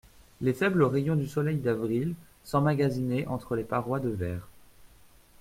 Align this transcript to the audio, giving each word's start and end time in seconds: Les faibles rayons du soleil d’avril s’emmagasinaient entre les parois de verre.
Les 0.41 0.53
faibles 0.53 0.81
rayons 0.83 1.15
du 1.15 1.27
soleil 1.27 1.59
d’avril 1.59 2.15
s’emmagasinaient 2.43 3.27
entre 3.27 3.55
les 3.55 3.63
parois 3.63 3.99
de 3.99 4.09
verre. 4.09 4.47